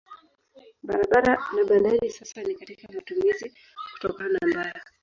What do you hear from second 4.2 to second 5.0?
na mbaya.